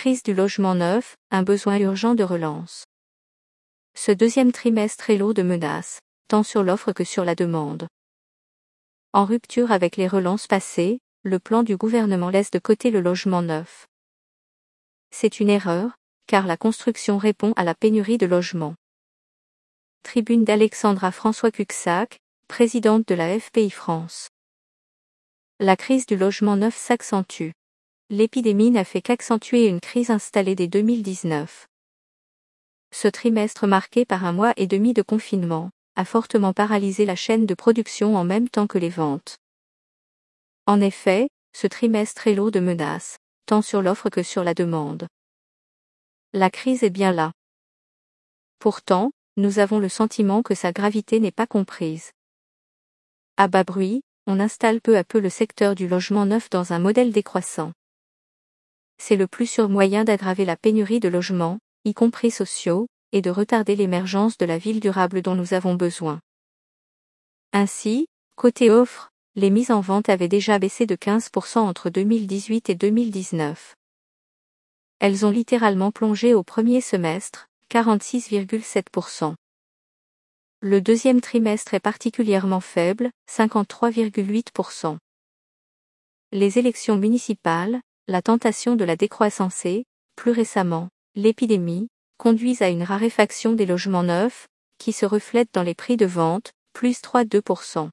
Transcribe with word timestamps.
Crise 0.00 0.22
du 0.22 0.32
logement 0.32 0.76
neuf, 0.76 1.16
un 1.32 1.42
besoin 1.42 1.76
urgent 1.76 2.14
de 2.14 2.22
relance. 2.22 2.84
Ce 3.96 4.12
deuxième 4.12 4.52
trimestre 4.52 5.10
est 5.10 5.18
lourd 5.18 5.34
de 5.34 5.42
menaces, 5.42 5.98
tant 6.28 6.44
sur 6.44 6.62
l'offre 6.62 6.92
que 6.92 7.02
sur 7.02 7.24
la 7.24 7.34
demande. 7.34 7.88
En 9.12 9.24
rupture 9.24 9.72
avec 9.72 9.96
les 9.96 10.06
relances 10.06 10.46
passées, 10.46 11.00
le 11.24 11.40
plan 11.40 11.64
du 11.64 11.76
gouvernement 11.76 12.30
laisse 12.30 12.52
de 12.52 12.60
côté 12.60 12.92
le 12.92 13.00
logement 13.00 13.42
neuf. 13.42 13.88
C'est 15.10 15.40
une 15.40 15.50
erreur, 15.50 15.96
car 16.28 16.46
la 16.46 16.56
construction 16.56 17.18
répond 17.18 17.52
à 17.56 17.64
la 17.64 17.74
pénurie 17.74 18.18
de 18.18 18.26
logements. 18.26 18.76
Tribune 20.04 20.44
d'Alexandra 20.44 21.10
François 21.10 21.50
Cuxac, 21.50 22.20
présidente 22.46 23.08
de 23.08 23.16
la 23.16 23.36
FPI 23.36 23.70
France. 23.70 24.28
La 25.58 25.76
crise 25.76 26.06
du 26.06 26.16
logement 26.16 26.54
neuf 26.54 26.76
s'accentue. 26.76 27.50
L'épidémie 28.10 28.70
n'a 28.70 28.84
fait 28.84 29.02
qu'accentuer 29.02 29.66
une 29.66 29.80
crise 29.80 30.08
installée 30.08 30.54
dès 30.54 30.66
2019. 30.66 31.68
Ce 32.90 33.06
trimestre 33.06 33.66
marqué 33.66 34.06
par 34.06 34.24
un 34.24 34.32
mois 34.32 34.54
et 34.56 34.66
demi 34.66 34.94
de 34.94 35.02
confinement, 35.02 35.68
a 35.94 36.06
fortement 36.06 36.54
paralysé 36.54 37.04
la 37.04 37.16
chaîne 37.16 37.44
de 37.44 37.52
production 37.52 38.16
en 38.16 38.24
même 38.24 38.48
temps 38.48 38.66
que 38.66 38.78
les 38.78 38.88
ventes. 38.88 39.36
En 40.64 40.80
effet, 40.80 41.28
ce 41.52 41.66
trimestre 41.66 42.26
est 42.28 42.34
lourd 42.34 42.50
de 42.50 42.60
menaces, 42.60 43.18
tant 43.44 43.60
sur 43.60 43.82
l'offre 43.82 44.08
que 44.08 44.22
sur 44.22 44.42
la 44.42 44.54
demande. 44.54 45.06
La 46.32 46.48
crise 46.48 46.84
est 46.84 46.90
bien 46.90 47.12
là. 47.12 47.32
Pourtant, 48.58 49.10
nous 49.36 49.58
avons 49.58 49.80
le 49.80 49.90
sentiment 49.90 50.42
que 50.42 50.54
sa 50.54 50.72
gravité 50.72 51.20
n'est 51.20 51.30
pas 51.30 51.46
comprise. 51.46 52.12
À 53.36 53.48
bas 53.48 53.64
bruit, 53.64 54.00
on 54.26 54.40
installe 54.40 54.80
peu 54.80 54.96
à 54.96 55.04
peu 55.04 55.20
le 55.20 55.28
secteur 55.28 55.74
du 55.74 55.88
logement 55.88 56.24
neuf 56.24 56.48
dans 56.48 56.72
un 56.72 56.78
modèle 56.78 57.12
décroissant. 57.12 57.72
C'est 59.08 59.16
le 59.16 59.26
plus 59.26 59.46
sûr 59.46 59.70
moyen 59.70 60.04
d'aggraver 60.04 60.44
la 60.44 60.58
pénurie 60.58 61.00
de 61.00 61.08
logements, 61.08 61.60
y 61.86 61.94
compris 61.94 62.30
sociaux, 62.30 62.88
et 63.12 63.22
de 63.22 63.30
retarder 63.30 63.74
l'émergence 63.74 64.36
de 64.36 64.44
la 64.44 64.58
ville 64.58 64.80
durable 64.80 65.22
dont 65.22 65.34
nous 65.34 65.54
avons 65.54 65.76
besoin. 65.76 66.20
Ainsi, 67.54 68.06
côté 68.36 68.70
offre, 68.70 69.08
les 69.34 69.48
mises 69.48 69.70
en 69.70 69.80
vente 69.80 70.10
avaient 70.10 70.28
déjà 70.28 70.58
baissé 70.58 70.84
de 70.84 70.94
15% 70.94 71.60
entre 71.60 71.88
2018 71.88 72.68
et 72.68 72.74
2019. 72.74 73.76
Elles 74.98 75.24
ont 75.24 75.30
littéralement 75.30 75.90
plongé 75.90 76.34
au 76.34 76.42
premier 76.42 76.82
semestre, 76.82 77.48
46,7%. 77.70 79.36
Le 80.60 80.82
deuxième 80.82 81.22
trimestre 81.22 81.72
est 81.72 81.80
particulièrement 81.80 82.60
faible, 82.60 83.08
53,8%. 83.30 84.98
Les 86.30 86.58
élections 86.58 86.98
municipales, 86.98 87.80
la 88.08 88.22
tentation 88.22 88.74
de 88.74 88.84
la 88.84 88.96
décroissance 88.96 89.66
et, 89.66 89.84
plus 90.16 90.30
récemment, 90.30 90.88
l'épidémie, 91.14 91.88
conduisent 92.16 92.62
à 92.62 92.70
une 92.70 92.82
raréfaction 92.82 93.52
des 93.52 93.66
logements 93.66 94.02
neufs, 94.02 94.48
qui 94.78 94.94
se 94.94 95.04
reflètent 95.04 95.52
dans 95.52 95.62
les 95.62 95.74
prix 95.74 95.98
de 95.98 96.06
vente, 96.06 96.52
plus 96.72 97.02
3,2%. 97.02 97.90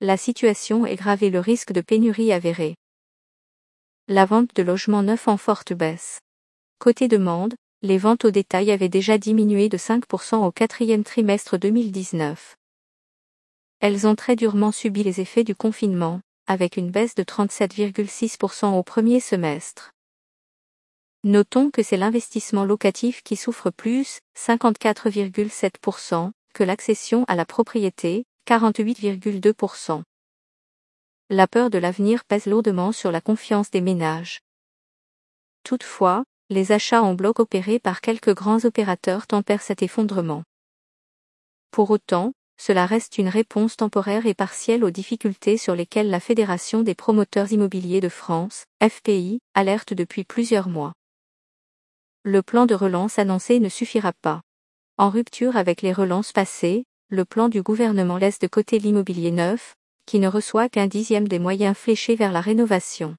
La 0.00 0.18
situation 0.18 0.84
est 0.84 0.96
grave 0.96 1.22
et 1.22 1.30
le 1.30 1.40
risque 1.40 1.72
de 1.72 1.80
pénurie 1.80 2.32
avéré. 2.32 2.76
La 4.08 4.26
vente 4.26 4.54
de 4.54 4.62
logements 4.62 5.02
neufs 5.02 5.26
en 5.26 5.38
forte 5.38 5.72
baisse. 5.72 6.20
Côté 6.78 7.08
demande, 7.08 7.54
les 7.80 7.96
ventes 7.96 8.26
au 8.26 8.30
détail 8.30 8.70
avaient 8.70 8.90
déjà 8.90 9.16
diminué 9.16 9.70
de 9.70 9.78
5% 9.78 10.44
au 10.44 10.52
quatrième 10.52 11.02
trimestre 11.02 11.56
2019. 11.56 12.56
Elles 13.80 14.06
ont 14.06 14.16
très 14.16 14.36
durement 14.36 14.70
subi 14.70 15.02
les 15.02 15.20
effets 15.20 15.44
du 15.44 15.54
confinement, 15.54 16.20
avec 16.46 16.76
une 16.76 16.90
baisse 16.90 17.14
de 17.14 17.22
37,6% 17.22 18.76
au 18.78 18.82
premier 18.82 19.20
semestre. 19.20 19.92
Notons 21.24 21.70
que 21.70 21.82
c'est 21.82 21.96
l'investissement 21.96 22.64
locatif 22.64 23.22
qui 23.22 23.36
souffre 23.36 23.70
plus, 23.70 24.18
54,7%, 24.36 26.32
que 26.52 26.64
l'accession 26.64 27.24
à 27.28 27.36
la 27.36 27.44
propriété, 27.44 28.24
48,2%. 28.46 30.02
La 31.30 31.46
peur 31.46 31.70
de 31.70 31.78
l'avenir 31.78 32.24
pèse 32.24 32.46
lourdement 32.46 32.92
sur 32.92 33.12
la 33.12 33.20
confiance 33.20 33.70
des 33.70 33.80
ménages. 33.80 34.40
Toutefois, 35.62 36.24
les 36.50 36.72
achats 36.72 37.02
en 37.02 37.14
bloc 37.14 37.38
opérés 37.38 37.78
par 37.78 38.00
quelques 38.00 38.34
grands 38.34 38.64
opérateurs 38.64 39.26
tempèrent 39.26 39.62
cet 39.62 39.82
effondrement. 39.82 40.42
Pour 41.70 41.90
autant, 41.90 42.32
cela 42.62 42.86
reste 42.86 43.18
une 43.18 43.28
réponse 43.28 43.76
temporaire 43.76 44.26
et 44.26 44.34
partielle 44.34 44.84
aux 44.84 44.90
difficultés 44.90 45.56
sur 45.56 45.74
lesquelles 45.74 46.10
la 46.10 46.20
Fédération 46.20 46.82
des 46.82 46.94
promoteurs 46.94 47.50
immobiliers 47.52 48.00
de 48.00 48.08
France, 48.08 48.64
FPI, 48.80 49.40
alerte 49.54 49.94
depuis 49.94 50.24
plusieurs 50.24 50.68
mois 50.68 50.92
le 52.24 52.42
plan 52.42 52.66
de 52.66 52.74
relance 52.74 53.18
annoncé 53.18 53.58
ne 53.58 53.68
suffira 53.68 54.12
pas. 54.12 54.42
En 54.96 55.10
rupture 55.10 55.56
avec 55.56 55.82
les 55.82 55.92
relances 55.92 56.32
passées, 56.32 56.84
le 57.08 57.24
plan 57.24 57.48
du 57.48 57.62
gouvernement 57.62 58.16
laisse 58.16 58.38
de 58.38 58.46
côté 58.46 58.78
l'immobilier 58.78 59.32
neuf, 59.32 59.74
qui 60.06 60.20
ne 60.20 60.28
reçoit 60.28 60.68
qu'un 60.68 60.86
dixième 60.86 61.26
des 61.26 61.40
moyens 61.40 61.76
fléchés 61.76 62.14
vers 62.14 62.32
la 62.32 62.40
rénovation. 62.40 63.16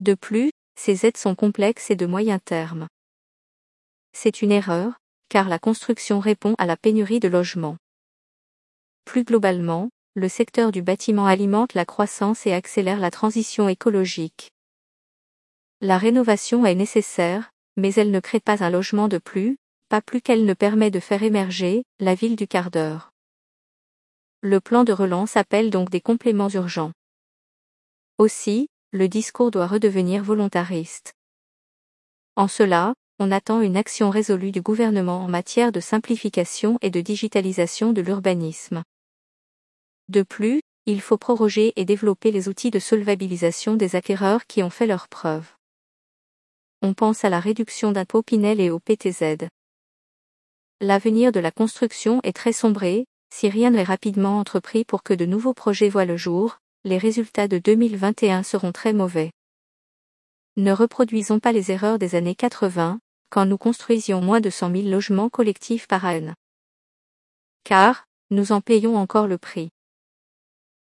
De 0.00 0.14
plus, 0.14 0.50
ces 0.76 1.06
aides 1.06 1.16
sont 1.16 1.34
complexes 1.34 1.90
et 1.90 1.96
de 1.96 2.06
moyen 2.06 2.38
terme. 2.38 2.86
C'est 4.12 4.42
une 4.42 4.52
erreur, 4.52 4.98
car 5.30 5.48
la 5.48 5.58
construction 5.58 6.20
répond 6.20 6.54
à 6.58 6.66
la 6.66 6.76
pénurie 6.76 7.20
de 7.20 7.28
logements. 7.28 7.76
Plus 9.04 9.24
globalement, 9.24 9.90
le 10.14 10.28
secteur 10.28 10.72
du 10.72 10.82
bâtiment 10.82 11.26
alimente 11.26 11.74
la 11.74 11.84
croissance 11.84 12.46
et 12.46 12.52
accélère 12.52 13.00
la 13.00 13.10
transition 13.10 13.68
écologique. 13.68 14.52
La 15.80 15.98
rénovation 15.98 16.66
est 16.66 16.74
nécessaire, 16.74 17.52
mais 17.76 17.94
elle 17.94 18.10
ne 18.10 18.20
crée 18.20 18.40
pas 18.40 18.62
un 18.62 18.70
logement 18.70 19.08
de 19.08 19.18
plus, 19.18 19.56
pas 19.88 20.00
plus 20.00 20.20
qu'elle 20.20 20.44
ne 20.44 20.54
permet 20.54 20.90
de 20.90 21.00
faire 21.00 21.22
émerger 21.22 21.84
la 21.98 22.14
ville 22.14 22.36
du 22.36 22.46
quart 22.46 22.70
d'heure. 22.70 23.12
Le 24.42 24.60
plan 24.60 24.84
de 24.84 24.92
relance 24.92 25.36
appelle 25.36 25.70
donc 25.70 25.90
des 25.90 26.00
compléments 26.00 26.48
urgents. 26.48 26.92
Aussi, 28.18 28.68
le 28.90 29.08
discours 29.08 29.50
doit 29.50 29.66
redevenir 29.66 30.22
volontariste. 30.22 31.14
En 32.36 32.48
cela, 32.48 32.94
on 33.20 33.30
attend 33.30 33.60
une 33.60 33.76
action 33.76 34.10
résolue 34.10 34.50
du 34.50 34.62
gouvernement 34.62 35.22
en 35.22 35.28
matière 35.28 35.70
de 35.70 35.78
simplification 35.78 36.76
et 36.82 36.90
de 36.90 37.00
digitalisation 37.00 37.92
de 37.92 38.00
l'urbanisme. 38.00 38.82
De 40.08 40.22
plus, 40.24 40.60
il 40.86 41.00
faut 41.00 41.18
proroger 41.18 41.72
et 41.76 41.84
développer 41.84 42.32
les 42.32 42.48
outils 42.48 42.72
de 42.72 42.80
solvabilisation 42.80 43.76
des 43.76 43.94
acquéreurs 43.94 44.46
qui 44.48 44.64
ont 44.64 44.70
fait 44.70 44.88
leurs 44.88 45.06
preuves 45.06 45.52
on 46.82 46.94
pense 46.94 47.24
à 47.24 47.28
la 47.28 47.40
réduction 47.40 47.92
d'impôts 47.92 48.22
Pinel 48.22 48.60
et 48.60 48.70
au 48.70 48.78
PTZ. 48.78 49.48
L'avenir 50.80 51.30
de 51.30 51.40
la 51.40 51.50
construction 51.50 52.20
est 52.22 52.34
très 52.34 52.54
sombré, 52.54 53.06
si 53.32 53.48
rien 53.50 53.70
n'est 53.70 53.82
rapidement 53.82 54.38
entrepris 54.38 54.84
pour 54.84 55.02
que 55.02 55.12
de 55.12 55.26
nouveaux 55.26 55.52
projets 55.52 55.90
voient 55.90 56.06
le 56.06 56.16
jour, 56.16 56.58
les 56.84 56.96
résultats 56.96 57.48
de 57.48 57.58
2021 57.58 58.42
seront 58.42 58.72
très 58.72 58.94
mauvais. 58.94 59.30
Ne 60.56 60.72
reproduisons 60.72 61.38
pas 61.38 61.52
les 61.52 61.70
erreurs 61.70 61.98
des 61.98 62.14
années 62.14 62.34
80, 62.34 62.98
quand 63.30 63.46
nous 63.46 63.58
construisions 63.58 64.20
moins 64.20 64.40
de 64.40 64.50
100 64.50 64.72
000 64.72 64.88
logements 64.88 65.28
collectifs 65.30 65.86
par 65.86 66.04
an. 66.04 66.34
Car, 67.64 68.06
nous 68.30 68.52
en 68.52 68.60
payons 68.60 68.96
encore 68.96 69.26
le 69.26 69.38
prix. 69.38 69.70